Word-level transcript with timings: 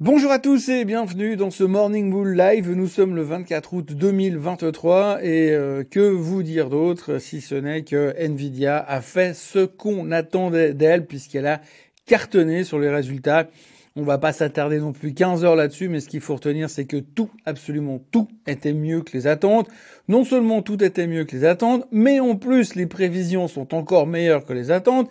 Bonjour 0.00 0.30
à 0.30 0.38
tous 0.38 0.68
et 0.68 0.84
bienvenue 0.84 1.34
dans 1.34 1.50
ce 1.50 1.64
Morning 1.64 2.08
Bull 2.08 2.36
Live. 2.36 2.70
Nous 2.70 2.86
sommes 2.86 3.16
le 3.16 3.22
24 3.22 3.74
août 3.74 3.92
2023 3.94 5.24
et 5.24 5.50
euh, 5.50 5.82
que 5.82 5.98
vous 5.98 6.44
dire 6.44 6.70
d'autre 6.70 7.18
si 7.18 7.40
ce 7.40 7.56
n'est 7.56 7.82
que 7.82 8.14
Nvidia 8.16 8.78
a 8.78 9.00
fait 9.00 9.34
ce 9.34 9.64
qu'on 9.64 10.12
attendait 10.12 10.72
d'elle 10.72 11.04
puisqu'elle 11.04 11.48
a 11.48 11.60
cartonné 12.06 12.62
sur 12.62 12.78
les 12.78 12.90
résultats. 12.90 13.48
On 13.96 14.04
va 14.04 14.18
pas 14.18 14.32
s'attarder 14.32 14.78
non 14.78 14.92
plus 14.92 15.14
15 15.14 15.44
heures 15.44 15.56
là-dessus, 15.56 15.88
mais 15.88 15.98
ce 15.98 16.08
qu'il 16.08 16.20
faut 16.20 16.36
retenir, 16.36 16.70
c'est 16.70 16.84
que 16.84 16.98
tout, 16.98 17.30
absolument 17.44 18.00
tout, 18.12 18.28
était 18.46 18.74
mieux 18.74 19.00
que 19.00 19.12
les 19.14 19.26
attentes. 19.26 19.68
Non 20.06 20.22
seulement 20.24 20.62
tout 20.62 20.84
était 20.84 21.08
mieux 21.08 21.24
que 21.24 21.34
les 21.34 21.44
attentes, 21.44 21.88
mais 21.90 22.20
en 22.20 22.36
plus 22.36 22.76
les 22.76 22.86
prévisions 22.86 23.48
sont 23.48 23.74
encore 23.74 24.06
meilleures 24.06 24.44
que 24.44 24.52
les 24.52 24.70
attentes. 24.70 25.10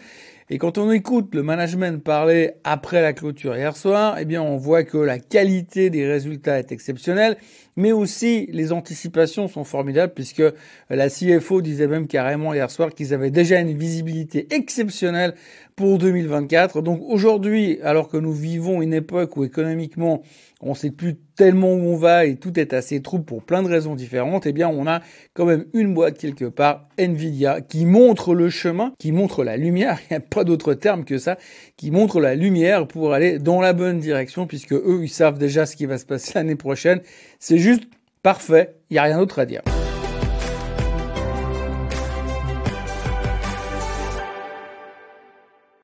Et 0.50 0.60
quand 0.60 0.78
on 0.78 0.92
écoute 0.92 1.36
le 1.36 1.44
management 1.44 2.02
parler 2.02 2.54
après 2.64 3.02
la 3.02 3.12
clôture 3.12 3.58
hier 3.58 3.76
soir, 3.76 4.18
eh 4.18 4.24
bien, 4.24 4.42
on 4.42 4.56
voit 4.56 4.86
que 4.86 4.98
la 4.98 5.20
qualité 5.20 5.90
des 5.90 6.08
résultats 6.08 6.58
est 6.58 6.72
exceptionnelle, 6.72 7.36
mais 7.78 7.94
aussi 7.94 8.50
les 8.52 8.74
anticipations 8.74 9.48
sont 9.48 9.64
formidables 9.64 10.14
puisque 10.14 10.44
la 10.90 11.10
CFO 11.10 11.62
disait 11.62 11.88
même 11.88 12.08
carrément 12.08 12.54
hier 12.54 12.70
soir 12.70 12.90
qu'ils 12.90 13.14
avaient 13.14 13.32
déjà 13.32 13.60
une 13.60 13.78
visibilité 13.78 14.48
exceptionnelle 14.54 15.36
pour 15.78 16.00
2024. 16.00 16.82
Donc 16.82 17.02
aujourd'hui, 17.08 17.80
alors 17.84 18.10
que 18.10 18.18
nous 18.18 18.34
vivons 18.34 18.82
une 18.82 18.96
époque 18.96 19.38
où 19.38 19.46
économiquement 19.46 20.24
on 20.60 20.74
sait 20.74 20.90
plus 20.90 21.16
tellement 21.36 21.72
où 21.72 21.94
on 21.94 21.96
va 21.96 22.26
et 22.26 22.36
tout 22.36 22.60
est 22.60 22.74
assez 22.74 23.00
trouble 23.04 23.26
pour 23.26 23.44
plein 23.44 23.62
de 23.62 23.70
raisons 23.70 23.94
différentes, 23.94 24.48
eh 24.48 24.54
bien 24.54 24.68
on 24.70 24.88
a 24.88 25.02
quand 25.36 25.46
même 25.46 25.66
une 25.74 25.94
boîte 25.94 26.18
quelque 26.18 26.46
part, 26.46 26.90
Nvidia, 26.98 27.62
qui 27.62 27.86
montre 27.86 28.34
le 28.34 28.50
chemin, 28.50 28.92
qui 28.98 29.12
montre 29.12 29.44
la 29.44 29.56
lumière, 29.56 30.00
il 30.10 30.14
n'y 30.14 30.18
a 30.18 30.20
pas 30.20 30.44
d'autre 30.44 30.74
terme 30.74 31.06
que 31.06 31.20
ça, 31.20 31.38
qui 31.76 31.92
montre 31.92 32.20
la 32.20 32.34
lumière 32.34 32.88
pour 32.88 33.14
aller 33.14 33.38
dans 33.38 33.62
la 33.62 33.74
bonne 33.74 34.00
direction 34.00 34.48
puisque 34.48 34.74
eux, 34.74 35.02
ils 35.04 35.10
savent 35.10 35.38
déjà 35.38 35.68
ce 35.68 35.76
qui 35.76 35.86
va 35.86 36.00
se 36.00 36.06
passer 36.06 36.32
l'année 36.34 36.56
prochaine. 36.56 37.02
C'est 37.40 37.60
juste 37.68 37.84
parfait, 38.24 38.78
il 38.90 38.94
n'y 38.94 38.98
a 38.98 39.04
rien 39.04 39.18
d'autre 39.18 39.40
à 39.40 39.46
dire. 39.46 39.62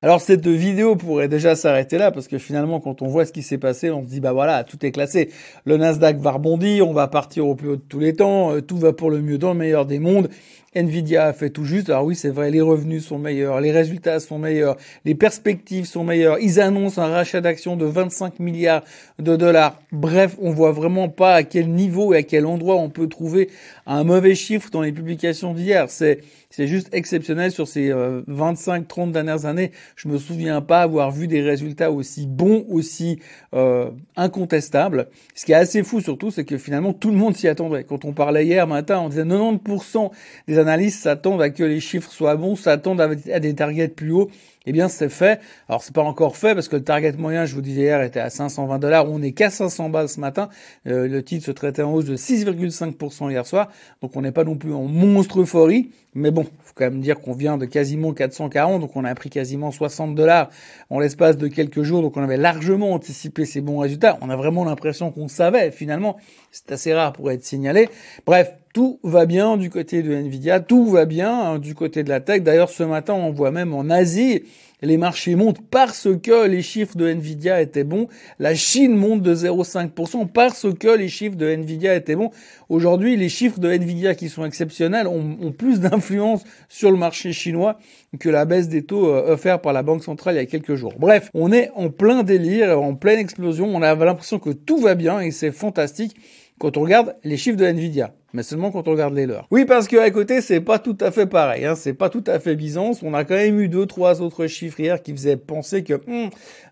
Alors 0.02 0.22
cette 0.22 0.48
vidéo 0.48 0.96
pourrait 0.96 1.30
déjà 1.30 1.56
s'arrêter 1.56 1.98
là 1.98 2.12
parce 2.12 2.28
que 2.28 2.38
finalement 2.38 2.80
quand 2.80 3.02
on 3.02 3.08
voit 3.08 3.26
ce 3.26 3.34
qui 3.34 3.42
s'est 3.42 3.58
passé, 3.58 3.90
on 3.90 4.02
se 4.02 4.08
dit 4.08 4.22
bah 4.22 4.32
voilà, 4.32 4.64
tout 4.64 4.86
est 4.86 4.92
classé. 4.92 5.30
Le 5.66 5.76
Nasdaq 5.76 6.18
va 6.18 6.32
rebondir, 6.32 6.88
on 6.88 6.94
va 6.94 7.08
partir 7.08 7.48
au 7.48 7.56
plus 7.56 7.70
haut 7.70 7.76
de 7.76 7.82
tous 7.82 8.00
les 8.00 8.14
temps, 8.14 8.54
euh, 8.54 8.62
tout 8.62 8.78
va 8.78 8.94
pour 8.94 9.10
le 9.10 9.22
mieux 9.22 9.38
dans 9.38 9.52
le 9.52 9.60
meilleur 9.60 9.86
des 9.86 10.00
mondes. 10.00 10.30
Nvidia 10.76 11.26
a 11.26 11.34
fait 11.34 11.50
tout 11.50 11.66
juste. 11.66 11.90
Alors 11.90 12.06
oui, 12.06 12.16
c'est 12.16 12.30
vrai, 12.30 12.52
les 12.52 12.62
revenus 12.62 13.06
sont 13.06 13.18
meilleurs, 13.18 13.62
les 13.62 13.72
résultats 13.72 14.20
sont 14.20 14.40
meilleurs, 14.40 14.78
les 15.06 15.16
perspectives 15.16 15.86
sont 15.86 16.04
meilleures. 16.04 16.40
Ils 16.40 16.60
annoncent 16.60 17.02
un 17.02 17.08
rachat 17.08 17.42
d'actions 17.42 17.76
de 17.76 17.86
25 17.86 18.40
milliards 18.40 18.84
de 19.20 19.36
dollars. 19.36 19.80
Bref, 19.92 20.36
on 20.42 20.52
voit 20.52 20.72
vraiment 20.72 21.10
pas 21.10 21.36
à 21.36 21.44
quel 21.44 21.70
niveau 21.70 22.14
et 22.14 22.18
à 22.18 22.24
quel 22.24 22.46
endroit 22.46 22.76
on 22.76 22.90
peut 22.90 23.08
trouver 23.08 23.50
un 23.86 24.04
mauvais 24.04 24.36
chiffre 24.36 24.70
dans 24.72 24.82
les 24.82 24.92
publications 24.92 25.54
d'hier. 25.54 25.90
C'est 25.90 26.22
c'est 26.56 26.68
juste 26.68 26.90
exceptionnel 26.94 27.52
sur 27.52 27.68
ces 27.68 27.90
25-30 27.90 29.10
euh, 29.10 29.12
dernières 29.12 29.48
années. 29.48 29.72
Je 29.96 30.08
me 30.08 30.20
souviens 30.20 30.62
pas 30.62 30.84
avoir 30.84 31.10
vu 31.10 31.28
des 31.28 31.42
résultats 31.42 31.92
aussi 31.92 32.28
bons, 32.28 32.64
aussi 32.70 33.18
euh, 33.56 33.90
incontestables. 34.16 35.08
Ce 35.34 35.46
qui 35.48 35.54
est 35.54 35.56
assez 35.56 35.82
fou 35.82 36.00
surtout, 36.00 36.30
c'est 36.30 36.46
que 36.46 36.60
finalement 36.60 36.94
tout 36.94 37.10
le 37.10 37.18
monde 37.18 37.36
s'y 37.36 37.48
attendait. 37.48 37.86
Quand 37.86 38.06
on 38.06 38.14
parlait 38.14 38.46
hier 38.46 38.68
matin, 38.68 39.00
on 39.00 39.10
disait 39.10 39.24
90% 39.24 40.12
des 40.48 40.60
analystes 40.64 41.04
s'attendent 41.04 41.42
à 41.42 41.50
que 41.50 41.64
les 41.64 41.80
chiffres 41.80 42.12
soient 42.12 42.36
bons, 42.36 42.56
s'attendent 42.56 43.02
à 43.02 43.40
des 43.40 43.54
targets 43.54 43.90
plus 43.90 44.12
hauts 44.12 44.30
eh 44.66 44.72
bien 44.72 44.88
c'est 44.88 45.10
fait. 45.10 45.40
Alors 45.68 45.84
c'est 45.84 45.94
pas 45.94 46.04
encore 46.04 46.38
fait 46.38 46.54
parce 46.56 46.68
que 46.68 46.76
le 46.76 46.84
target 46.84 47.14
moyen, 47.14 47.46
je 47.46 47.56
vous 47.56 47.62
disais 47.62 47.82
hier, 47.82 48.02
était 48.02 48.20
à 48.20 48.30
520 48.30 48.80
dollars. 48.80 49.10
On 49.10 49.22
est 49.22 49.32
qu'à 49.32 49.50
500 49.50 49.90
balles 49.90 50.10
ce 50.10 50.20
matin. 50.20 50.50
Euh, 50.88 51.08
le 51.08 51.24
titre 51.24 51.46
se 51.46 51.52
traitait 51.52 51.82
en 51.82 51.94
hausse 51.94 52.06
de 52.06 52.16
6,5% 52.16 53.30
hier 53.30 53.46
soir. 53.46 53.70
Donc 54.02 54.16
on 54.16 54.22
n'est 54.22 54.32
pas 54.32 54.44
non 54.44 54.56
plus 54.56 54.74
en 54.74 54.84
monstre 54.84 55.42
euphorie. 55.42 55.92
Mais 56.16 56.32
bon, 56.32 56.44
faut 56.44 56.74
quand 56.76 56.86
même 56.86 57.02
dire 57.02 57.20
qu'on 57.20 57.34
vient 57.34 57.58
de 57.58 57.66
quasiment 57.66 58.14
440, 58.14 58.82
donc 58.82 58.96
on 58.96 59.04
a 59.04 59.16
pris 59.16 59.32
quasiment 59.32 59.72
60 59.72 60.14
dollars 60.14 60.52
en 60.92 61.00
l'espace 61.00 61.38
de 61.38 61.48
quelques 61.48 61.82
jours. 61.82 62.02
Donc 62.02 62.18
on 62.18 62.24
avait 62.24 62.38
largement 62.38 62.94
anticipé 62.94 63.46
ces 63.46 63.62
bons 63.62 63.80
résultats. 63.80 64.18
On 64.22 64.30
a 64.30 64.36
vraiment 64.36 64.64
l'impression 64.64 65.12
qu'on 65.12 65.28
savait 65.28 65.72
finalement. 65.72 66.18
C'est 66.52 66.72
assez 66.72 66.94
rare 66.94 67.14
pour 67.14 67.32
être 67.32 67.44
signalé. 67.44 67.90
Bref, 68.28 68.54
tout 68.74 69.00
va 69.04 69.28
bien 69.28 69.56
du 69.56 69.70
côté 69.70 70.02
de 70.02 70.12
Nvidia, 70.12 70.60
tout 70.60 70.88
va 70.88 71.06
bien 71.06 71.32
hein, 71.32 71.60
du 71.60 71.76
côté 71.76 72.04
de 72.04 72.10
la 72.10 72.20
tech. 72.20 72.42
D'ailleurs, 72.42 72.72
ce 72.72 72.82
matin, 72.82 73.14
on 73.14 73.32
voit 73.32 73.52
même 73.52 73.72
en 73.72 73.88
Asie, 73.92 74.42
les 74.82 74.98
marchés 74.98 75.36
montent 75.36 75.62
parce 75.70 76.10
que 76.22 76.48
les 76.48 76.62
chiffres 76.64 76.98
de 76.98 77.08
Nvidia 77.08 77.62
étaient 77.62 77.84
bons. 77.84 78.08
La 78.40 78.56
Chine 78.56 78.96
monte 78.96 79.22
de 79.22 79.34
0,5% 79.34 80.28
parce 80.28 80.66
que 80.74 80.88
les 80.90 81.08
chiffres 81.08 81.38
de 81.38 81.48
Nvidia 81.48 81.96
étaient 81.96 82.16
bons. 82.16 82.32
Aujourd'hui, 82.68 83.16
les 83.16 83.30
chiffres 83.30 83.60
de 83.60 83.70
Nvidia 83.70 84.16
qui 84.16 84.28
sont 84.28 84.44
exceptionnels 84.44 85.08
ont, 85.08 85.54
plus 85.58 85.80
d'influence 85.80 86.44
sur 86.68 86.92
le 86.92 86.98
marché 86.98 87.32
chinois 87.32 87.78
que 88.20 88.30
la 88.30 88.46
baisse 88.46 88.68
des 88.68 88.84
taux 88.84 89.08
euh, 89.08 89.34
offerts 89.34 89.62
par 89.62 89.72
la 89.72 89.84
Banque 89.84 90.04
centrale 90.04 90.36
il 90.36 90.38
y 90.38 90.42
a 90.42 90.46
quelques 90.46 90.76
jours. 90.76 90.94
Bref, 90.98 91.30
on 91.34 91.52
est 91.52 91.70
en 91.76 91.90
plein 91.90 92.24
délire, 92.24 92.82
en 92.82 92.96
pleine 92.96 93.20
explosion. 93.20 93.68
On 93.74 93.82
a 93.84 93.96
l'impression 93.96 94.40
que 94.40 94.50
tout 94.50 94.80
va 94.80 94.96
bien 94.96 95.20
et 95.20 95.32
c'est 95.32 95.52
fantastique 95.52 96.16
quand 96.64 96.78
on 96.78 96.84
regarde 96.84 97.18
les 97.26 97.36
chiffres 97.36 97.58
de 97.58 97.66
Nvidia 97.66 98.14
mais 98.32 98.42
seulement 98.42 98.72
quand 98.72 98.88
on 98.88 98.92
regarde 98.92 99.14
les 99.14 99.26
leurs. 99.28 99.48
Oui, 99.52 99.66
parce 99.66 99.88
qu'à 99.88 100.10
côté, 100.10 100.42
c'est 100.42 100.62
pas 100.62 100.80
tout 100.80 100.98
à 101.02 101.12
fait 101.12 101.28
pareil, 101.28 101.66
hein, 101.66 101.76
c'est 101.76 101.94
pas 101.94 102.10
tout 102.10 102.24
à 102.26 102.40
fait 102.40 102.56
Byzance. 102.56 103.04
On 103.04 103.14
a 103.14 103.26
quand 103.26 103.36
même 103.36 103.60
eu 103.60 103.68
deux, 103.68 103.86
trois 103.86 104.22
autres 104.22 104.48
chiffres 104.48 104.80
hier 104.80 105.04
qui 105.04 105.12
faisaient 105.12 105.38
penser 105.38 105.84
que 105.84 105.94
hmm, 105.94 106.30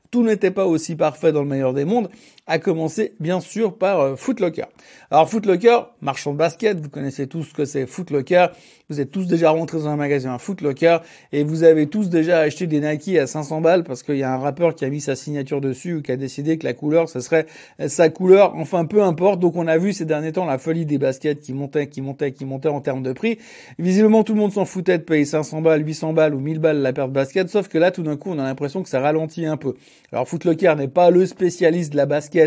tout 0.10 0.24
n'était 0.24 0.50
pas 0.50 0.66
aussi 0.66 0.96
parfait 0.96 1.32
dans 1.32 1.44
le 1.44 1.48
meilleur 1.48 1.74
des 1.74 1.86
mondes, 1.86 2.10
à 2.52 2.60
commencer 2.60 3.14
bien 3.22 3.40
sûr 3.40 3.78
par 3.78 4.02
euh, 4.02 4.16
Footlocker. 4.18 4.66
Alors 5.10 5.30
Footlocker, 5.30 5.80
marchand 6.02 6.34
de 6.34 6.38
basket, 6.38 6.82
vous 6.82 6.90
connaissez 6.90 7.28
tous 7.28 7.44
ce 7.44 7.54
que 7.54 7.64
c'est 7.64 7.86
Footlocker, 7.86 8.48
vous 8.90 9.00
êtes 9.00 9.10
tous 9.10 9.26
déjà 9.26 9.52
rentrés 9.52 9.78
dans 9.78 9.88
un 9.88 9.96
magasin 9.96 10.38
Footlocker 10.38 10.98
et 11.32 11.46
vous 11.46 11.64
avez 11.64 11.88
tous 11.88 12.10
déjà 12.10 12.40
acheté 12.40 12.68
des 12.68 12.82
Nike 12.82 13.16
à 13.18 13.26
500 13.26 13.62
balles 13.62 13.86
parce 13.86 14.04
qu'il 14.04 14.18
y 14.18 14.24
a 14.24 14.34
un 14.34 14.38
rappeur 14.38 14.76
qui 14.76 14.84
a 14.84 14.90
mis 14.90 15.00
sa 15.00 15.16
signature 15.16 15.62
dessus 15.62 15.96
ou 15.96 16.02
qui 16.02 16.12
a 16.12 16.18
décidé 16.18 16.58
que 16.58 16.66
la 16.66 16.74
couleur, 16.74 17.08
ce 17.08 17.22
serait 17.22 17.46
sa 17.88 18.10
couleur, 18.10 18.54
enfin 18.56 18.84
peu 18.84 19.02
importe. 19.02 19.40
Donc 19.40 19.56
on 19.56 19.68
a 19.68 19.78
vu 19.78 19.94
ces 19.94 20.04
derniers 20.04 20.34
temps 20.34 20.46
la 20.46 20.58
folie 20.58 20.86
des 20.86 20.98
baskets 20.98 21.40
qui 21.40 21.54
montait, 21.54 21.88
qui 21.88 22.02
montait, 22.02 22.34
qui 22.34 22.44
montait 22.44 22.68
en 22.68 22.82
termes 22.82 23.02
de 23.02 23.14
prix. 23.14 23.38
Visiblement 23.80 24.26
tout 24.26 24.34
le 24.34 24.40
monde 24.40 24.52
s'en 24.52 24.66
foutait 24.66 24.98
de 24.98 25.04
payer 25.04 25.24
500 25.24 25.62
balles, 25.62 25.88
800 25.88 26.12
balles 26.12 26.36
ou 26.36 26.42
1000 26.42 26.60
balles 26.60 26.82
la 26.82 26.92
paire 26.92 27.08
de 27.08 27.14
basket, 27.14 27.48
sauf 27.48 27.70
que 27.70 27.78
là 27.78 27.92
tout 27.92 28.04
d'un 28.04 28.18
coup 28.18 28.32
on 28.32 28.40
a 28.40 28.44
l'impression 28.44 28.84
que 28.84 28.90
ça 28.90 29.00
ralentit 29.00 29.46
un 29.46 29.56
peu. 29.56 29.76
Alors 30.12 30.28
Footlocker 30.28 30.76
n'est 30.76 30.90
pas 30.90 31.12
le 31.12 31.26
spécialiste 31.26 31.94
de 31.94 31.98
la 31.98 32.06
basket, 32.06 32.41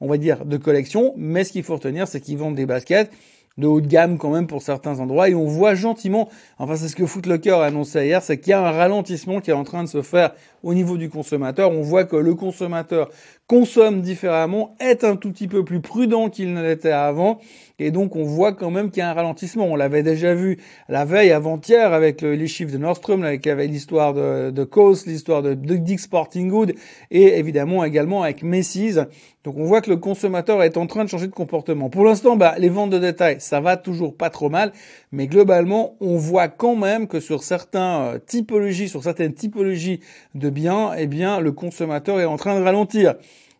on 0.00 0.08
va 0.08 0.16
dire, 0.16 0.44
de 0.44 0.56
collection, 0.56 1.14
mais 1.16 1.44
ce 1.44 1.52
qu'il 1.52 1.62
faut 1.62 1.74
retenir, 1.74 2.08
c'est 2.08 2.20
qu'ils 2.20 2.38
vendent 2.38 2.54
des 2.54 2.66
baskets 2.66 3.10
de 3.58 3.66
haut 3.66 3.80
de 3.80 3.86
gamme 3.86 4.18
quand 4.18 4.30
même 4.30 4.46
pour 4.46 4.62
certains 4.62 4.98
endroits 4.98 5.28
et 5.28 5.34
on 5.34 5.46
voit 5.46 5.74
gentiment, 5.74 6.28
enfin 6.58 6.76
c'est 6.76 6.88
ce 6.88 6.96
que 6.96 7.06
Footlocker 7.06 7.50
a 7.50 7.64
annoncé 7.64 8.04
hier, 8.04 8.22
c'est 8.22 8.38
qu'il 8.38 8.50
y 8.50 8.52
a 8.52 8.66
un 8.66 8.72
ralentissement 8.72 9.40
qui 9.40 9.50
est 9.50 9.54
en 9.54 9.64
train 9.64 9.84
de 9.84 9.88
se 9.88 10.02
faire 10.02 10.34
au 10.64 10.74
niveau 10.74 10.96
du 10.96 11.08
consommateur. 11.08 11.70
On 11.70 11.82
voit 11.82 12.04
que 12.04 12.16
le 12.16 12.34
consommateur 12.34 13.10
consomme 13.46 14.00
différemment, 14.00 14.74
est 14.80 15.04
un 15.04 15.16
tout 15.16 15.30
petit 15.30 15.48
peu 15.48 15.64
plus 15.64 15.80
prudent 15.80 16.30
qu'il 16.30 16.54
ne 16.54 16.62
l'était 16.62 16.92
avant, 16.92 17.38
et 17.78 17.90
donc 17.90 18.16
on 18.16 18.24
voit 18.24 18.54
quand 18.54 18.70
même 18.70 18.90
qu'il 18.90 19.00
y 19.00 19.02
a 19.02 19.10
un 19.10 19.14
ralentissement. 19.14 19.66
On 19.66 19.76
l'avait 19.76 20.02
déjà 20.02 20.34
vu 20.34 20.58
la 20.88 21.04
veille 21.04 21.30
avant-hier 21.30 21.92
avec 21.92 22.22
les 22.22 22.46
chiffres 22.46 22.72
de 22.72 22.78
Nordstrom, 22.78 23.22
avec 23.22 23.44
l'histoire 23.44 24.14
de, 24.14 24.50
de 24.50 24.64
Coast, 24.64 25.06
l'histoire 25.06 25.42
de, 25.42 25.54
de 25.54 25.76
Dick 25.76 26.00
Sporting 26.00 26.48
Good, 26.48 26.74
et 27.10 27.38
évidemment 27.38 27.84
également 27.84 28.22
avec 28.22 28.42
Macy's. 28.42 28.98
Donc 29.44 29.58
on 29.58 29.64
voit 29.64 29.82
que 29.82 29.90
le 29.90 29.98
consommateur 29.98 30.62
est 30.62 30.78
en 30.78 30.86
train 30.86 31.04
de 31.04 31.10
changer 31.10 31.26
de 31.26 31.32
comportement. 31.32 31.90
Pour 31.90 32.06
l'instant, 32.06 32.36
bah, 32.36 32.54
les 32.56 32.70
ventes 32.70 32.90
de 32.90 32.98
détail, 32.98 33.36
ça 33.40 33.60
va 33.60 33.76
toujours 33.76 34.16
pas 34.16 34.30
trop 34.30 34.48
mal, 34.48 34.72
mais 35.12 35.26
globalement, 35.26 35.96
on 36.00 36.16
voit 36.16 36.48
quand 36.48 36.76
même 36.76 37.06
que 37.06 37.20
sur 37.20 37.42
certains 37.42 38.04
euh, 38.04 38.18
typologies, 38.18 38.88
sur 38.88 39.02
certaines 39.02 39.34
typologies 39.34 40.00
de 40.34 40.48
biens, 40.54 40.92
eh 40.96 41.06
bien, 41.06 41.40
le 41.40 41.52
consommateur 41.52 42.18
est 42.20 42.24
en 42.24 42.36
train 42.36 42.58
de 42.58 42.64
ralentir. 42.64 43.14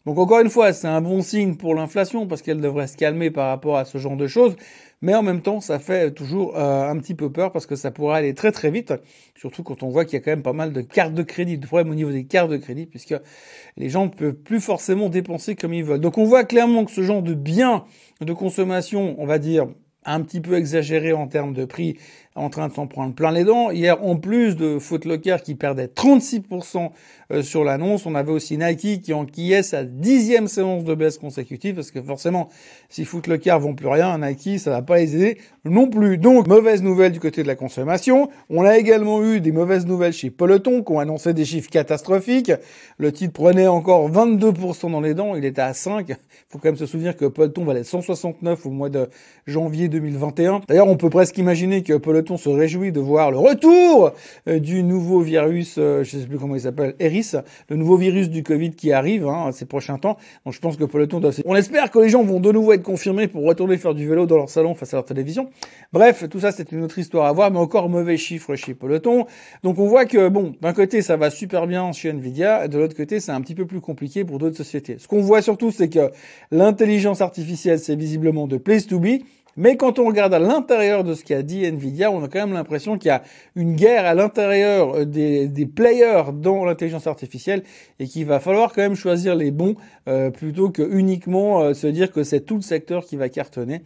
Donc 0.07 0.19
encore 0.19 0.41
une 0.41 0.51
fois, 0.51 0.73
c'est 0.73 0.87
un 0.87 1.01
bon 1.01 1.23
signe 1.23 1.57
pour 1.57 1.75
l'inflation 1.75 2.27
parce 2.27 2.43
qu'elle 2.43 2.61
devrait 2.61 2.87
se 2.87 2.97
calmer 2.97 3.31
par 3.31 3.49
rapport 3.49 3.79
à 3.79 3.85
ce 3.85 3.99
genre 3.99 4.17
de 4.17 4.27
choses. 4.27 4.55
Mais 5.01 5.15
en 5.15 5.23
même 5.23 5.43
temps, 5.43 5.61
ça 5.61 5.79
fait 5.79 6.13
toujours 6.13 6.57
euh, 6.57 6.89
un 6.89 6.99
petit 6.99 7.15
peu 7.15 7.31
peur 7.31 7.53
parce 7.53 7.67
que 7.67 7.77
ça 7.77 7.91
pourrait 7.91 8.19
aller 8.19 8.35
très 8.35 8.53
très 8.53 8.71
vite, 8.71 8.95
surtout 9.35 9.63
quand 9.63 9.83
on 9.83 9.89
voit 9.89 10.05
qu'il 10.05 10.15
y 10.15 10.17
a 10.17 10.21
quand 10.21 10.31
même 10.31 10.43
pas 10.43 10.55
mal 10.55 10.73
de 10.73 10.81
cartes 10.81 11.15
de 11.15 11.23
crédit, 11.23 11.59
de 11.59 11.67
problèmes 11.67 11.91
au 11.91 11.95
niveau 11.95 12.11
des 12.11 12.25
cartes 12.25 12.51
de 12.51 12.57
crédit, 12.57 12.87
puisque 12.87 13.15
les 13.77 13.89
gens 13.91 14.07
ne 14.07 14.11
peuvent 14.11 14.35
plus 14.35 14.61
forcément 14.61 15.11
dépenser 15.11 15.57
comme 15.57 15.75
ils 15.75 15.85
veulent. 15.85 16.01
Donc 16.01 16.17
on 16.17 16.25
voit 16.25 16.45
clairement 16.45 16.85
que 16.85 16.91
ce 16.91 17.03
genre 17.03 17.23
de 17.23 17.35
biens 17.35 17.85
de 18.21 18.33
consommation, 18.33 19.17
on 19.19 19.27
va 19.27 19.39
dire, 19.39 19.67
un 20.07 20.21
petit 20.21 20.41
peu 20.41 20.55
exagéré 20.55 21.13
en 21.13 21.29
termes 21.29 21.55
de 21.55 21.65
prix 21.65 21.99
en 22.37 22.51
train 22.51 22.67
de 22.67 22.73
s'en 22.73 22.89
prendre 22.89 23.15
plein 23.15 23.31
les 23.31 23.45
dents. 23.45 23.71
Hier, 23.71 24.03
en 24.05 24.17
plus 24.17 24.57
de 24.57 24.79
Footlocker 24.81 25.37
qui 25.45 25.55
perdait 25.55 25.87
36% 25.87 26.91
euh, 27.31 27.43
sur 27.43 27.63
l'annonce, 27.63 28.07
on 28.07 28.15
avait 28.17 28.33
aussi 28.33 28.59
Nike 28.59 29.03
qui 29.03 29.13
enquillait 29.13 29.63
sa 29.63 29.85
dixième 29.85 30.49
séance 30.49 30.83
de 30.83 30.95
baisse 30.95 31.19
consécutive 31.19 31.77
parce 31.77 31.93
que 31.93 32.03
forcément, 32.03 32.49
si 32.89 33.05
Footlocker 33.05 33.57
vont 33.61 33.75
plus 33.75 33.87
rien, 33.87 34.19
Nike, 34.19 34.59
ça 34.59 34.71
va 34.71 34.83
pas 34.83 34.97
les 34.97 35.15
aider 35.15 35.39
non 35.65 35.89
plus. 35.89 36.19
Donc, 36.19 36.49
mauvaise 36.49 36.83
nouvelle 36.83 37.13
du 37.13 37.21
côté 37.21 37.43
de 37.43 37.49
la 37.49 37.55
consommation. 37.55 38.29
On 38.51 38.65
a 38.65 38.79
également 38.79 39.23
eu 39.23 39.41
des 39.41 39.53
mauvaises 39.53 39.87
nouvelles 39.87 40.13
chez 40.13 40.31
Peloton 40.31 40.83
qui 40.83 40.93
ont 40.93 40.99
annoncé 40.99 41.35
des 41.35 41.45
chiffres 41.45 41.71
catastrophiques. 41.71 42.53
Le 42.99 43.13
titre 43.13 43.33
prenait 43.33 43.69
encore 43.69 44.11
22% 44.11 44.91
dans 44.91 45.01
les 45.01 45.15
dents, 45.15 45.37
il 45.37 45.45
était 45.45 45.63
à 45.63 45.73
5. 45.73 46.09
Il 46.09 46.17
faut 46.49 46.59
quand 46.59 46.69
même 46.69 46.77
se 46.77 46.87
souvenir 46.87 47.17
que 47.17 47.27
Peloton 47.27 47.65
valait 47.65 47.85
169 47.85 48.67
au 48.67 48.71
mois 48.71 48.89
de 48.89 49.09
janvier 49.47 49.89
2021. 49.89 50.63
D'ailleurs, 50.67 50.89
on 50.89 50.97
peut 50.97 51.11
presque 51.11 51.39
imaginer 51.39 51.83
que 51.83 51.95
Peloton 51.95 52.24
se 52.37 52.49
réjouit 52.49 52.93
de 52.93 53.01
voir 53.01 53.31
le 53.31 53.39
retour 53.39 54.13
euh, 54.49 54.59
du 54.59 54.83
nouveau 54.83 55.21
virus, 55.21 55.77
euh, 55.79 56.03
je 56.03 56.17
ne 56.17 56.23
sais 56.23 56.29
plus 56.29 56.39
comment 56.39 56.55
il 56.55 56.63
s'appelle, 56.63 56.95
Eris, 56.99 57.33
le 57.69 57.77
nouveau 57.77 57.97
virus 57.97 58.31
du 58.31 58.43
Covid 58.43 58.73
qui 58.73 58.93
arrive 58.93 59.27
hein, 59.27 59.51
ces 59.53 59.67
prochains 59.67 59.99
temps. 59.99 60.17
Donc 60.45 60.55
je 60.55 60.61
pense 60.61 60.77
que 60.77 60.85
Peloton 60.85 61.21
doit... 61.21 61.31
On 61.45 61.55
espère 61.55 61.91
que 61.91 61.99
les 61.99 62.09
gens 62.09 62.23
vont 62.25 62.41
de 62.41 62.51
nouveau 62.51 62.73
être 62.73 62.83
confirmés 62.83 63.29
pour 63.29 63.45
retourner 63.45 63.77
faire 63.77 63.95
du 63.95 64.09
vélo 64.09 64.27
dans 64.27 64.37
leur 64.37 64.49
salon 64.49 64.75
face 64.75 64.95
à 64.95 64.97
leur 64.97 65.05
télévision. 65.05 65.49
Bref, 65.93 66.29
tout 66.29 66.41
ça 66.41 66.53
c'est 66.53 66.73
une 66.73 66.83
autre 66.83 66.99
histoire 66.99 67.27
à 67.27 67.33
voir, 67.33 67.51
mais 67.51 67.59
encore 67.59 67.89
mauvais 67.89 68.17
chiffres 68.17 68.57
chez 68.57 68.75
Peloton. 68.75 69.27
Donc 69.63 69.79
on 69.79 69.87
voit 69.87 70.07
que, 70.07 70.29
bon, 70.29 70.55
d'un 70.61 70.73
côté 70.73 71.03
ça 71.03 71.17
va 71.17 71.31
super 71.31 71.67
bien 71.67 71.93
chez 71.93 72.09
Nvidia, 72.11 72.65
et 72.65 72.69
de 72.69 72.79
l'autre 72.79 72.97
côté 72.97 73.21
c'est 73.21 73.33
un 73.33 73.41
petit 73.41 73.55
peu 73.55 73.67
plus 73.67 73.81
compliqué 73.81 74.25
pour 74.25 74.39
d'autres 74.39 74.57
sociétés. 74.57 74.97
Ce 74.99 75.09
qu'on 75.09 75.21
voit 75.21 75.43
surtout 75.43 75.71
c'est 75.71 75.89
que 75.89 76.11
l'intelligence 76.51 77.21
artificielle 77.21 77.79
c'est 77.79 77.97
visiblement 77.97 78.47
de 78.47 78.57
place 78.57 78.87
to 78.87 78.99
be, 78.99 79.21
mais 79.57 79.77
quand 79.77 79.99
on 79.99 80.07
regarde 80.07 80.35
à 80.35 80.39
l'intérieur 80.39 81.05
de 81.05 81.15
ce 81.15 81.25
qu'a 81.25 81.43
dit 81.43 81.65
Nvidia, 81.65 82.11
on 82.11 82.25
a 82.25 82.29
quand 82.29 82.41
même 82.41 82.53
l'impression 82.55 82.99
qu'il 82.99 83.09
y 83.09 83.11
a 83.11 83.23
une 83.55 83.77
guerre 83.77 84.05
à 84.05 84.15
l'intérieur 84.15 84.97
euh, 84.97 85.05
des, 85.05 85.67
players 85.67 86.25
dans 86.33 86.65
l'intelligence 86.65 87.07
artificielle 87.07 87.63
et 87.99 88.07
qu'il 88.07 88.27
va 88.27 88.41
falloir 88.41 88.73
quand 88.73 88.83
même 88.83 88.95
choisir 88.95 89.35
les 89.35 89.51
bons 89.51 89.77
euh, 90.09 90.31
plutôt 90.31 90.71
que 90.71 90.83
uniquement 90.83 91.63
euh, 91.63 91.75
se 91.75 91.87
dire 91.87 92.13
que 92.13 92.25
c'est 92.25 92.41
tout 92.41 92.57
le 92.57 92.63
secteur 92.63 93.05
qui 93.05 93.17
va 93.17 93.29
cartonner. 93.29 93.83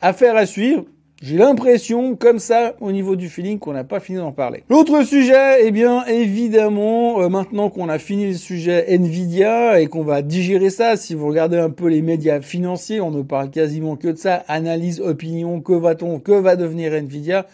Affaire 0.00 0.36
à 0.36 0.46
suivre. 0.46 0.84
J'ai 1.22 1.36
l'impression, 1.36 2.16
comme 2.16 2.38
ça, 2.38 2.74
au 2.80 2.92
niveau 2.92 3.14
du 3.14 3.28
feeling, 3.28 3.58
qu'on 3.58 3.74
n'a 3.74 3.84
pas 3.84 4.00
fini 4.00 4.16
d'en 4.16 4.32
parler. 4.32 4.64
L'autre 4.70 5.02
sujet, 5.04 5.66
eh 5.66 5.70
bien, 5.70 6.02
évidemment, 6.06 7.20
euh, 7.20 7.28
maintenant 7.28 7.68
qu'on 7.68 7.90
a 7.90 7.98
fini 7.98 8.28
le 8.28 8.38
sujet 8.38 8.86
Nvidia 8.88 9.82
et 9.82 9.86
qu'on 9.86 10.02
va 10.02 10.22
digérer 10.22 10.70
ça, 10.70 10.96
si 10.96 11.14
vous 11.14 11.28
regardez 11.28 11.58
un 11.58 11.68
peu 11.68 11.88
les 11.88 12.00
médias 12.00 12.40
financiers, 12.40 13.02
on 13.02 13.10
ne 13.10 13.20
parle 13.20 13.50
quasiment 13.50 13.96
que 13.96 14.08
de 14.08 14.16
ça, 14.16 14.44
analyse, 14.48 15.02
opinion, 15.02 15.60
que 15.60 15.74
va-t-on, 15.74 16.20
que 16.20 16.32
va 16.32 16.56
devenir 16.56 16.94
Nvidia. 16.94 17.46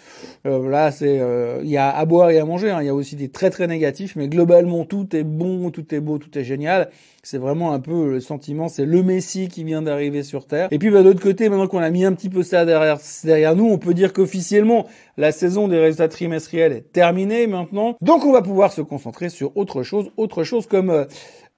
Euh, 0.47 0.71
là, 0.71 0.93
c'est, 0.93 1.19
euh, 1.19 1.59
il 1.65 1.69
y 1.69 1.77
a 1.77 1.91
à 1.91 2.05
boire 2.05 2.31
et 2.31 2.39
à 2.39 2.45
manger. 2.45 2.71
Hein. 2.71 2.83
Il 2.83 2.87
y 2.87 2.91
a 2.91 2.95
aussi 2.95 3.17
des 3.17 3.31
très 3.31 3.51
très 3.51 3.67
négatifs, 3.67 4.15
mais 4.15 4.29
globalement, 4.29 4.85
tout 4.85 5.09
est 5.17 5.25
bon, 5.25 5.73
tout 5.73 5.93
est 5.93 6.01
beau, 6.01 6.19
tout 6.19 6.39
est 6.39 6.45
génial. 6.45 6.89
C'est 7.25 7.39
vraiment 7.39 7.73
un 7.73 7.81
peu 7.81 8.09
le 8.09 8.21
sentiment, 8.21 8.69
c'est 8.69 8.85
le 8.85 9.03
Messie 9.03 9.49
qui 9.49 9.65
vient 9.65 9.83
d'arriver 9.83 10.23
sur 10.23 10.47
Terre. 10.47 10.69
Et 10.71 10.79
puis 10.79 10.91
bah, 10.91 11.03
d'autre 11.03 11.21
côté, 11.21 11.49
maintenant 11.49 11.67
qu'on 11.67 11.81
a 11.81 11.91
mis 11.91 12.05
un 12.05 12.13
petit 12.13 12.29
peu 12.29 12.45
ça 12.45 12.65
derrière, 12.65 12.99
derrière 13.25 13.56
nous, 13.57 13.69
on 13.69 13.79
peut 13.79 13.95
dire 13.95 14.13
qu'officiellement, 14.13 14.87
la 15.17 15.33
saison 15.33 15.69
des 15.69 15.79
résultats 15.79 16.09
trimestriels 16.09 16.73
est 16.73 16.93
terminée 16.93 17.47
maintenant. 17.47 17.97
Donc 18.01 18.25
on 18.25 18.33
va 18.33 18.43
pouvoir 18.43 18.73
se 18.73 18.83
concentrer 18.83 19.29
sur 19.29 19.57
autre 19.57 19.83
chose, 19.83 20.11
autre 20.17 20.45
chose 20.45 20.67
comme... 20.67 20.91
Euh, 20.91 21.05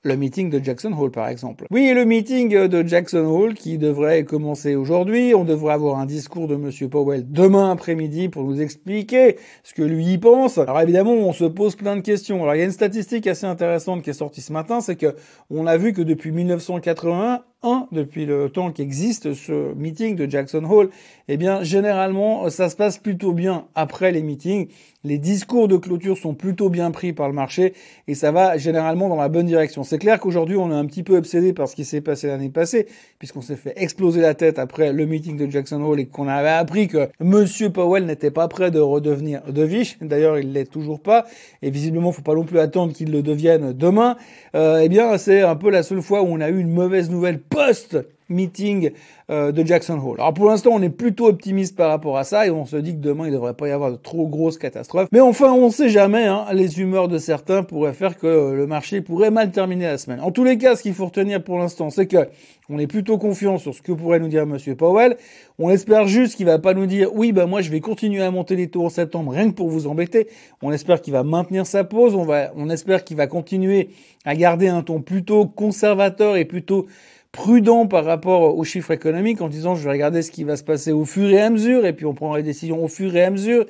le 0.05 0.17
meeting 0.17 0.49
de 0.49 0.62
Jackson 0.62 0.93
Hole 0.93 1.11
par 1.11 1.29
exemple. 1.29 1.67
Oui, 1.71 1.93
le 1.93 2.05
meeting 2.05 2.69
de 2.69 2.87
Jackson 2.87 3.25
Hole 3.25 3.55
qui 3.55 3.79
devrait 3.79 4.25
commencer 4.25 4.77
aujourd'hui. 4.77 5.35
On 5.35 5.45
devrait 5.45 5.75
avoir 5.75 5.99
un 5.99 6.06
discours 6.06 6.47
de 6.47 6.56
Monsieur 6.56 6.89
Powell 6.89 7.25
demain 7.31 7.71
après-midi 7.73 8.29
pour 8.29 8.45
nous 8.45 8.61
expliquer 8.61 9.39
ce 9.65 9.75
que 9.75 9.83
lui 9.83 10.12
y 10.12 10.19
pense. 10.19 10.59
Alors 10.59 10.81
évidemment, 10.81 11.12
on 11.12 11.33
se 11.33 11.45
pose 11.45 11.75
plein 11.75 11.97
de 11.97 12.00
questions. 12.00 12.43
Alors 12.43 12.55
il 12.55 12.59
y 12.59 12.62
a 12.62 12.67
une 12.67 12.71
statistique 12.71 13.27
assez 13.27 13.47
intéressante 13.47 14.03
qui 14.03 14.11
est 14.11 14.15
sortie 14.15 14.41
ce 14.41 14.53
matin, 14.53 14.81
c'est 14.81 14.97
que 14.97 15.17
on 15.50 15.67
a 15.67 15.77
vu 15.77 15.93
que 15.93 16.03
depuis 16.03 16.31
1981, 16.31 17.43
un, 17.63 17.89
depuis 17.93 18.25
le 18.25 18.51
temps 18.51 18.71
qu'existe 18.71 19.35
ce 19.35 19.75
meeting 19.75 20.15
de 20.15 20.31
Jackson 20.31 20.65
Hole, 20.65 20.91
eh 21.29 21.37
bien, 21.37 21.63
généralement, 21.63 22.49
ça 22.51 22.69
se 22.69 22.77
passe 22.77 22.99
plutôt 22.99 23.33
bien 23.33 23.67
après 23.75 24.13
les 24.13 24.23
meetings. 24.23 24.69
Les 25.05 25.19
discours 25.19 25.69
de 25.69 25.77
clôture 25.77 26.19
sont 26.19 26.35
plutôt 26.35 26.71
bien 26.71 26.91
pris 26.91 27.13
par 27.13 27.29
le 27.29 27.35
marché 27.35 27.73
et 28.09 28.15
ça 28.15 28.33
va 28.33 28.59
généralement 28.59 29.09
dans 29.09 29.17
la 29.17 29.29
bonne 29.29 29.47
direction. 29.47 29.85
C'est 29.85 29.99
clair 29.99 30.19
qu'aujourd'hui, 30.19 30.57
on 30.57 30.73
est 30.73 30.75
un 30.75 30.87
petit 30.87 31.05
peu 31.05 31.17
obsédé 31.17 31.53
par 31.53 31.69
ce 31.69 31.77
qui 31.77 31.85
s'est 31.85 32.01
passé 32.01 32.27
l'année 32.27 32.49
passée, 32.49 32.89
puisqu'on 33.19 33.41
s'est 33.41 33.57
fait 33.57 33.75
exploser 33.77 34.21
la 34.21 34.35
tête 34.35 34.59
après 34.59 34.93
le 34.93 35.07
meeting 35.07 35.37
de 35.37 35.49
Jackson 35.51 35.81
Hole 35.83 36.01
et 36.01 36.07
qu'on 36.07 36.27
avait 36.27 36.49
appris 36.49 36.89
que 36.89 37.09
Monsieur 37.21 37.71
Powell 37.71 38.07
n'était 38.07 38.33
pas 38.33 38.49
prêt 38.49 38.73
de 38.73 38.81
redevenir 38.81 39.43
devish. 39.49 39.99
D'ailleurs, 40.01 40.39
il 40.39 40.53
l'est 40.53 40.71
toujours 40.71 41.01
pas 41.01 41.27
et 41.63 41.71
visiblement, 41.71 42.11
faut 42.11 42.23
pas 42.23 42.35
non 42.35 42.45
plus 42.45 42.59
attendre 42.59 42.93
qu'il 42.93 43.13
le 43.13 43.23
devienne 43.23 43.73
demain. 43.73 44.17
Euh, 44.57 44.81
eh 44.83 44.89
bien, 44.89 45.17
c'est 45.17 45.43
un 45.43 45.57
peu 45.57 45.71
la 45.71 45.85
seule 45.85 46.03
fois 46.03 46.23
où 46.23 46.27
on 46.27 46.41
a 46.41 46.49
eu 46.49 46.59
une 46.59 46.73
mauvaise 46.73 47.09
nouvelle 47.09 47.41
post-meeting 47.49 48.91
euh, 49.31 49.53
de 49.53 49.65
Jackson 49.65 49.99
Hole. 49.99 50.21
Alors 50.21 50.33
pour 50.35 50.47
l'instant, 50.47 50.71
on 50.73 50.83
est 50.83 50.89
plutôt 50.89 51.27
optimiste 51.27 51.77
par 51.77 51.91
rapport 51.91 52.17
à 52.17 52.25
ça 52.25 52.47
et 52.47 52.50
on 52.50 52.65
se 52.65 52.77
dit 52.77 52.93
que 52.93 53.00
demain, 53.00 53.25
il 53.25 53.31
ne 53.31 53.37
devrait 53.37 53.55
pas 53.55 53.69
y 53.69 53.71
avoir 53.71 53.91
de 53.91 53.97
trop 53.97 54.27
grosses 54.27 54.59
catastrophes. 54.59 55.09
Mais 55.12 55.21
enfin, 55.21 55.53
on 55.53 55.67
ne 55.67 55.73
sait 55.73 55.89
jamais. 55.89 56.27
Hein, 56.27 56.47
les 56.53 56.81
humeurs 56.81 57.09
de 57.09 57.19
certains 57.19 57.62
pourraient 57.62 57.93
faire 57.93 58.17
que 58.17 58.53
le 58.53 58.67
marché 58.67 59.00
pourrait 59.00 59.31
mal 59.31 59.50
terminer 59.50 59.87
la 59.87 59.99
semaine. 59.99 60.21
En 60.21 60.31
tous 60.31 60.45
les 60.45 60.59
cas, 60.59 60.77
ce 60.77 60.83
qu'il 60.83 60.95
faut 60.95 61.06
retenir 61.06 61.43
pour 61.43 61.59
l'instant, 61.59 61.91
c'est 61.91 62.06
que 62.06 62.29
on 62.71 62.79
est 62.79 62.87
plutôt 62.87 63.17
confiant 63.17 63.56
sur 63.56 63.75
ce 63.75 63.81
que 63.81 63.93
pourrait 63.93 64.19
nous 64.19 64.29
dire 64.29 64.47
Monsieur 64.47 64.77
Powell. 64.77 65.17
On 65.59 65.71
espère 65.71 66.06
juste 66.06 66.37
qu'il 66.37 66.45
va 66.45 66.59
pas 66.59 66.75
nous 66.75 66.85
dire 66.85 67.09
oui, 67.15 67.33
ben 67.33 67.47
moi 67.47 67.62
je 67.62 67.71
vais 67.71 67.81
continuer 67.81 68.23
à 68.23 68.31
monter 68.31 68.56
les 68.56 68.69
taux 68.69 68.85
en 68.85 68.91
septembre 68.91 69.33
rien 69.33 69.49
que 69.49 69.55
pour 69.55 69.69
vous 69.69 69.87
embêter. 69.87 70.29
On 70.61 70.71
espère 70.71 71.00
qu'il 71.00 71.15
va 71.15 71.23
maintenir 71.23 71.67
sa 71.67 71.85
pause. 71.85 72.15
On 72.15 72.25
va, 72.25 72.53
on 72.56 72.69
espère 72.69 73.05
qu'il 73.05 73.17
va 73.17 73.27
continuer 73.27 73.89
à 74.27 74.35
garder 74.37 74.69
un 74.69 74.83
ton 74.83 75.00
plutôt 75.00 75.47
conservateur 75.47 76.37
et 76.37 76.45
plutôt 76.45 76.87
prudent 77.33 77.87
par 77.87 78.05
rapport 78.05 78.57
aux 78.57 78.65
chiffres 78.65 78.91
économiques 78.91 79.41
en 79.41 79.49
disant 79.49 79.75
je 79.75 79.85
vais 79.85 79.91
regarder 79.91 80.23
ce 80.23 80.31
qui 80.31 80.45
va 80.45 80.57
se 80.57 80.65
passer 80.65 80.93
au 80.93 81.05
fur 81.05 81.29
et 81.31 81.41
à 81.41 81.51
mesure 81.51 81.87
et 81.87 81.93
puis 81.93 82.07
on 82.07 82.15
prendra 82.15 82.39
les 82.39 82.43
décisions 82.43 82.83
au 82.83 82.89
fur 82.89 83.15
et 83.15 83.23
à 83.23 83.31
mesure. 83.31 83.67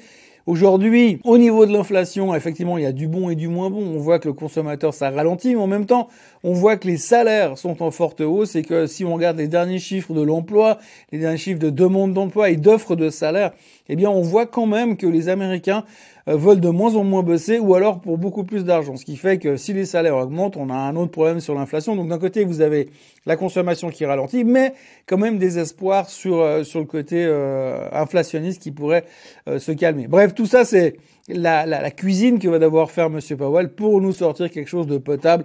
Aujourd'hui, 0.49 1.20
au 1.25 1.37
niveau 1.37 1.66
de 1.66 1.75
l'inflation, 1.75 2.34
effectivement, 2.34 2.78
il 2.78 2.84
y 2.84 2.87
a 2.87 2.93
du 2.93 3.06
bon 3.06 3.28
et 3.28 3.34
du 3.34 3.49
moins 3.49 3.69
bon. 3.69 3.82
On 3.82 3.99
voit 3.99 4.19
que 4.19 4.28
le 4.28 4.32
consommateur, 4.32 4.94
ça 4.94 5.10
ralentit, 5.10 5.55
mais 5.55 5.60
en 5.60 5.66
même 5.66 5.84
temps, 5.84 6.08
on 6.43 6.55
voit 6.55 6.78
que 6.78 6.87
les 6.87 6.96
salaires 6.96 7.58
sont 7.58 7.82
en 7.82 7.90
forte 7.90 8.22
hausse 8.22 8.56
et 8.56 8.62
que 8.62 8.87
si 8.87 9.05
on 9.05 9.12
regarde 9.12 9.37
les 9.37 9.46
derniers 9.46 9.78
chiffres 9.78 10.14
de 10.14 10.22
l'emploi, 10.22 10.78
les 11.12 11.19
derniers 11.19 11.37
chiffres 11.37 11.58
de 11.58 11.69
demande 11.69 12.14
d'emploi 12.14 12.49
et 12.49 12.56
d'offres 12.56 12.96
de 12.96 13.11
salaire, 13.11 13.52
eh 13.90 13.96
bien, 13.96 14.08
on 14.08 14.22
voit 14.22 14.46
quand 14.46 14.64
même 14.64 14.96
que 14.96 15.06
les 15.06 15.28
Américains 15.28 15.84
veulent 16.36 16.60
de 16.60 16.69
moins 16.69 16.94
en 16.94 17.04
moins 17.04 17.22
bosser 17.22 17.58
ou 17.58 17.75
alors 17.75 18.00
pour 18.00 18.19
beaucoup 18.19 18.44
plus 18.44 18.64
d'argent. 18.64 18.96
Ce 18.96 19.04
qui 19.04 19.16
fait 19.16 19.38
que 19.38 19.56
si 19.56 19.72
les 19.72 19.86
salaires 19.86 20.16
augmentent, 20.16 20.56
on 20.56 20.70
a 20.70 20.75
un 20.75 20.96
autre 20.96 21.10
problème 21.10 21.40
sur 21.40 21.54
l'inflation. 21.54 21.96
Donc 21.96 22.08
d'un 22.08 22.19
côté, 22.19 22.44
vous 22.44 22.60
avez 22.60 22.88
la 23.26 23.36
consommation 23.36 23.90
qui 23.90 24.04
ralentit, 24.04 24.44
mais 24.44 24.75
quand 25.06 25.19
même 25.19 25.38
des 25.38 25.58
espoirs 25.58 26.08
sur, 26.08 26.40
euh, 26.40 26.64
sur 26.64 26.80
le 26.80 26.86
côté 26.86 27.25
euh, 27.25 27.88
inflationniste 27.92 28.62
qui 28.62 28.70
pourrait 28.70 29.04
se 29.46 29.72
calmer. 29.72 30.06
Bref, 30.08 30.34
tout 30.34 30.46
ça, 30.46 30.64
c'est 30.64 30.96
la, 31.28 31.66
la, 31.66 31.82
la, 31.82 31.90
cuisine 31.90 32.38
que 32.38 32.48
va 32.48 32.58
devoir 32.58 32.90
faire 32.90 33.10
Monsieur 33.10 33.36
Powell 33.36 33.70
pour 33.70 34.00
nous 34.00 34.12
sortir 34.12 34.50
quelque 34.50 34.69
chose 34.69 34.86
de 34.86 34.98
potable 34.98 35.44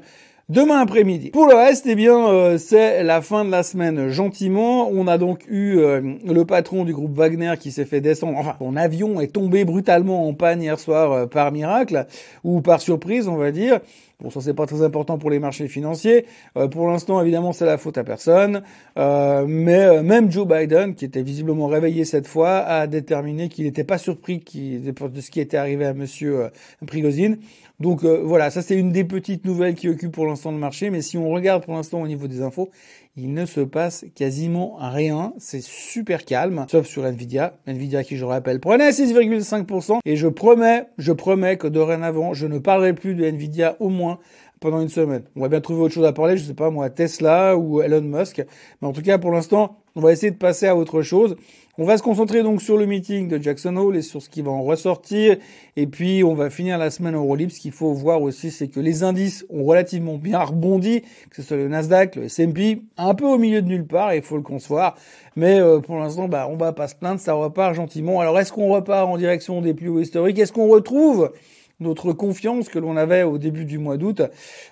demain 0.50 0.80
après-midi. 0.80 1.30
Pour 1.31 1.48
le 1.48 1.56
reste, 1.56 1.86
eh 1.88 1.95
bien, 1.95 2.28
euh, 2.28 2.57
c'est 2.57 3.04
la 3.04 3.22
fin 3.22 3.45
de 3.45 3.51
la 3.51 3.63
semaine 3.63 4.10
gentiment. 4.10 4.90
On 4.92 5.07
a 5.07 5.18
donc 5.18 5.45
eu 5.47 5.78
euh, 5.78 6.02
le 6.26 6.45
patron 6.45 6.83
du 6.83 6.94
groupe 6.94 7.16
Wagner 7.16 7.54
qui 7.59 7.71
s'est 7.71 7.85
fait 7.85 8.02
descendre. 8.02 8.38
Enfin, 8.38 8.56
son 8.59 8.76
avion 8.76 9.21
est 9.21 9.33
tombé 9.33 9.66
brutalement 9.66 10.28
en 10.28 10.33
panne 10.33 10.62
hier 10.62 10.80
soir 10.80 11.12
euh, 11.12 11.26
par 11.26 11.52
miracle 11.52 12.07
ou 12.44 12.62
par 12.62 12.81
surprise, 12.81 13.28
on 13.28 13.38
va 13.38 13.52
dire. 13.52 13.80
Bon, 14.19 14.29
ça 14.29 14.41
c'est 14.41 14.53
pas 14.53 14.65
très 14.65 14.83
important 14.83 15.17
pour 15.17 15.29
les 15.29 15.39
marchés 15.39 15.67
financiers. 15.67 16.25
pour 16.71 16.87
l'instant, 16.87 17.21
évidemment, 17.21 17.51
c'est 17.51 17.65
la 17.65 17.77
faute 17.77 17.97
à 17.97 18.03
personne. 18.03 18.61
mais 18.95 20.03
même 20.03 20.31
Joe 20.31 20.47
Biden, 20.47 20.95
qui 20.95 21.05
était 21.05 21.23
visiblement 21.23 21.67
réveillé 21.67 22.05
cette 22.05 22.27
fois, 22.27 22.59
a 22.59 22.87
déterminé 22.87 23.49
qu'il 23.49 23.65
n'était 23.65 23.83
pas 23.83 23.97
surpris 23.97 24.39
de 24.39 25.21
ce 25.21 25.31
qui 25.31 25.39
était 25.39 25.57
arrivé 25.57 25.85
à 25.85 25.93
Monsieur 25.93 26.51
Prigozhin. 26.85 27.35
Donc 27.79 28.03
euh, 28.03 28.21
voilà, 28.23 28.51
ça 28.51 28.61
c'est 28.61 28.77
une 28.77 28.91
des 28.91 29.03
petites 29.03 29.45
nouvelles 29.45 29.73
qui 29.73 29.89
occupe 29.89 30.11
pour 30.11 30.25
l'instant 30.25 30.51
le 30.51 30.57
marché, 30.57 30.89
mais 30.89 31.01
si 31.01 31.17
on 31.17 31.29
regarde 31.29 31.65
pour 31.65 31.73
l'instant 31.73 32.01
au 32.01 32.07
niveau 32.07 32.27
des 32.27 32.41
infos, 32.41 32.69
il 33.15 33.33
ne 33.33 33.45
se 33.45 33.61
passe 33.61 34.05
quasiment 34.15 34.77
rien, 34.79 35.33
c'est 35.37 35.61
super 35.61 36.25
calme, 36.25 36.65
sauf 36.69 36.87
sur 36.87 37.05
Nvidia, 37.05 37.53
Nvidia 37.67 38.03
qui 38.03 38.17
je 38.17 38.25
rappelle 38.25 38.59
prenait 38.59 38.89
6,5% 38.89 39.99
et 40.05 40.15
je 40.15 40.27
promets, 40.27 40.87
je 40.97 41.11
promets 41.11 41.57
que 41.57 41.67
dorénavant, 41.67 42.33
je 42.33 42.47
ne 42.47 42.57
parlerai 42.57 42.93
plus 42.93 43.13
de 43.13 43.23
Nvidia 43.25 43.77
au 43.79 43.89
moins 43.89 44.19
pendant 44.63 44.79
une 44.79 44.89
semaine. 44.89 45.23
On 45.35 45.41
va 45.41 45.49
bien 45.49 45.59
trouver 45.59 45.81
autre 45.81 45.93
chose 45.93 46.05
à 46.05 46.13
parler, 46.13 46.37
je 46.37 46.43
sais 46.45 46.53
pas 46.53 46.69
moi, 46.69 46.89
Tesla 46.89 47.57
ou 47.57 47.81
Elon 47.81 48.01
Musk. 48.01 48.41
Mais 48.81 48.87
en 48.87 48.93
tout 48.93 49.01
cas, 49.01 49.17
pour 49.17 49.31
l'instant, 49.31 49.77
on 49.95 50.01
va 50.01 50.13
essayer 50.13 50.31
de 50.31 50.37
passer 50.37 50.67
à 50.67 50.75
autre 50.75 51.01
chose. 51.01 51.35
On 51.77 51.83
va 51.83 51.97
se 51.97 52.03
concentrer 52.03 52.43
donc 52.43 52.61
sur 52.61 52.77
le 52.77 52.85
meeting 52.85 53.27
de 53.27 53.41
Jackson 53.41 53.75
Hole 53.75 53.97
et 53.97 54.01
sur 54.01 54.21
ce 54.21 54.29
qui 54.29 54.41
va 54.41 54.51
en 54.51 54.63
ressortir. 54.63 55.35
Et 55.75 55.85
puis, 55.85 56.23
on 56.23 56.33
va 56.33 56.49
finir 56.49 56.77
la 56.77 56.91
semaine 56.91 57.13
en 57.15 57.23
Eurolib. 57.23 57.49
Ce 57.49 57.59
qu'il 57.59 57.73
faut 57.73 57.93
voir 57.93 58.21
aussi, 58.21 58.51
c'est 58.51 58.69
que 58.69 58.79
les 58.79 59.03
indices 59.03 59.45
ont 59.49 59.65
relativement 59.65 60.15
bien 60.15 60.39
rebondi, 60.39 61.01
que 61.29 61.35
ce 61.35 61.41
soit 61.41 61.57
le 61.57 61.67
Nasdaq, 61.67 62.15
le 62.15 62.23
S&P, 62.25 62.83
un 62.97 63.15
peu 63.15 63.25
au 63.25 63.37
milieu 63.37 63.61
de 63.61 63.67
nulle 63.67 63.85
part, 63.85 64.15
il 64.15 64.21
faut 64.21 64.37
le 64.37 64.43
concevoir. 64.43 64.95
Mais 65.35 65.59
euh, 65.59 65.79
pour 65.79 65.97
l'instant, 65.97 66.29
bah, 66.29 66.47
on 66.49 66.55
va 66.55 66.71
pas 66.71 66.87
se 66.87 66.95
plaindre, 66.95 67.19
ça 67.19 67.33
repart 67.33 67.73
gentiment. 67.73 68.21
Alors, 68.21 68.39
est-ce 68.39 68.53
qu'on 68.53 68.69
repart 68.69 69.09
en 69.09 69.17
direction 69.17 69.59
des 69.59 69.73
plus 69.73 69.89
hauts 69.89 69.99
historiques? 69.99 70.39
Est-ce 70.39 70.53
qu'on 70.53 70.69
retrouve 70.69 71.31
notre 71.80 72.13
confiance 72.13 72.69
que 72.69 72.80
l'on 72.80 72.97
avait 72.97 73.23
au 73.23 73.37
début 73.37 73.65
du 73.65 73.77
mois 73.77 73.97
d'août. 73.97 74.21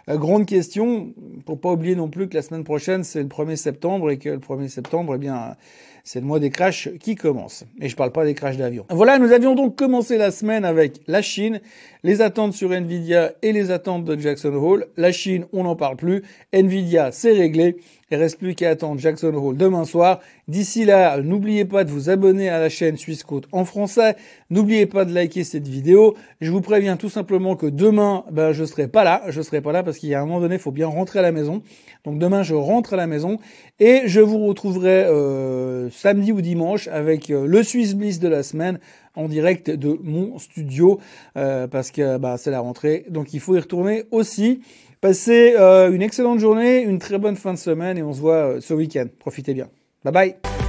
Euh, 0.10 0.18
grande 0.18 0.46
question, 0.46 1.14
pour 1.46 1.60
pas 1.60 1.72
oublier 1.72 1.96
non 1.96 2.10
plus 2.10 2.28
que 2.28 2.36
la 2.36 2.42
semaine 2.42 2.64
prochaine 2.64 3.04
c'est 3.04 3.22
le 3.22 3.28
1er 3.28 3.56
septembre 3.56 4.12
et 4.12 4.18
que 4.18 4.30
le 4.30 4.40
1er 4.40 4.68
septembre, 4.68 5.16
eh 5.16 5.18
bien, 5.18 5.56
c'est 6.04 6.20
le 6.20 6.26
mois 6.26 6.40
des 6.40 6.50
crashs 6.50 6.90
qui 7.00 7.16
commence. 7.16 7.66
Et 7.80 7.90
je 7.90 7.96
parle 7.96 8.12
pas 8.12 8.26
des 8.26 8.34
crashs 8.34 8.58
d'avion. 8.58 8.86
Voilà, 8.90 9.20
nous 9.20 9.32
avions 9.32 9.56
donc 9.56 9.76
commencé 9.76 10.18
la 10.18 10.32
semaine 10.32 10.66
avec 10.66 11.02
la 11.08 11.22
Chine, 11.22 11.62
les 12.04 12.22
attentes 12.22 12.54
sur 12.54 12.72
Nvidia 12.72 13.34
et 13.42 13.52
les 13.52 13.72
attentes 13.72 14.06
de 14.06 14.18
Jackson 14.20 14.54
Hole. 14.54 14.88
La 14.98 15.12
Chine, 15.12 15.46
on 15.54 15.64
n'en 15.64 15.76
parle 15.76 15.98
plus. 15.98 16.24
Nvidia, 16.52 17.12
c'est 17.12 17.34
réglé. 17.34 17.78
Il 18.10 18.18
reste 18.18 18.40
plus 18.40 18.56
qu'à 18.56 18.72
attendre 18.72 19.00
Jackson 19.00 19.34
Hole 19.34 19.56
demain 19.56 19.86
soir. 19.86 20.20
D'ici 20.50 20.84
là, 20.84 21.22
n'oubliez 21.22 21.64
pas 21.64 21.86
de 21.86 21.92
vous 21.92 22.10
abonner 22.10 22.50
à 22.50 22.60
la 22.60 22.68
chaîne 22.68 22.98
Suisse 22.98 23.24
Côte 23.24 23.48
en 23.54 23.64
français. 23.64 24.18
N'oubliez 24.50 24.86
pas 24.86 25.06
de 25.06 25.14
liker 25.14 25.46
cette 25.46 25.68
vidéo. 25.68 26.16
Je 26.42 26.52
vous 26.52 26.60
préviens 26.60 26.98
tout 26.98 27.08
simplement 27.08 27.56
que 27.56 27.68
demain, 27.68 28.26
ben, 28.30 28.52
je 28.52 28.66
serai 28.66 28.90
pas 28.90 29.06
là. 29.06 29.22
Je 29.30 29.42
serai 29.42 29.62
pas 29.62 29.72
là 29.72 29.82
parce 29.82 29.98
qu'il 29.98 30.10
y 30.10 30.16
a 30.16 30.22
un 30.22 30.26
moment 30.26 30.42
donné, 30.42 30.56
il 30.56 30.62
faut 30.62 30.72
bien 30.72 30.88
rentrer 30.88 31.20
à 31.20 31.22
la 31.22 31.32
maison. 31.32 31.62
Donc 32.04 32.20
demain, 32.20 32.44
je 32.44 32.56
rentre 32.56 32.96
à 32.96 32.98
la 32.98 33.08
maison 33.08 33.38
et 33.80 34.02
je 34.06 34.20
vous 34.20 34.46
retrouverai 34.46 35.06
euh, 35.06 35.90
samedi 35.92 36.34
ou 36.34 36.42
dimanche 36.42 36.90
avec 36.90 37.30
euh, 37.30 37.46
le 37.46 37.64
Swiss 37.64 37.96
Bliss 37.96 38.20
de 38.20 38.28
la 38.28 38.44
semaine 38.44 38.80
en 39.16 39.28
direct 39.28 39.70
de 39.70 39.98
mon 40.04 40.38
studio 40.40 41.00
euh, 41.38 41.68
parce 41.68 41.92
que 41.92 42.18
bah, 42.18 42.38
c'est 42.38 42.52
la 42.52 42.60
rentrée. 42.60 43.06
Donc 43.10 43.34
il 43.34 43.40
faut 43.40 43.56
y 43.56 43.60
retourner 43.60 44.06
aussi. 44.12 44.62
Passez 45.02 45.56
une 45.56 46.04
excellente 46.04 46.38
journée, 46.40 46.84
une 46.84 47.00
très 47.00 47.18
bonne 47.18 47.36
fin 47.36 47.54
de 47.54 47.58
semaine 47.58 47.98
et 47.98 48.04
on 48.04 48.14
se 48.14 48.20
voit 48.22 48.62
ce 48.62 48.76
week-end. 48.76 49.08
Profitez 49.18 49.56
bien. 49.56 49.68
Bye 50.04 50.14
bye 50.14 50.61